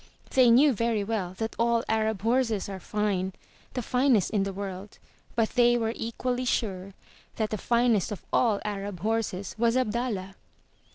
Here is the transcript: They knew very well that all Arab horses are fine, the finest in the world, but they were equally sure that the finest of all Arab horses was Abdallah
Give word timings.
They 0.31 0.49
knew 0.49 0.73
very 0.73 1.03
well 1.03 1.35
that 1.37 1.55
all 1.59 1.83
Arab 1.87 2.23
horses 2.23 2.67
are 2.67 2.79
fine, 2.79 3.33
the 3.75 3.83
finest 3.83 4.31
in 4.31 4.41
the 4.41 4.51
world, 4.51 4.97
but 5.35 5.51
they 5.51 5.77
were 5.77 5.93
equally 5.95 6.43
sure 6.45 6.95
that 7.35 7.51
the 7.51 7.57
finest 7.59 8.11
of 8.11 8.25
all 8.33 8.59
Arab 8.65 9.01
horses 9.01 9.53
was 9.59 9.77
Abdallah 9.77 10.33